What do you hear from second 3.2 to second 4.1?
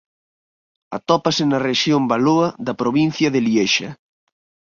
de Liexa.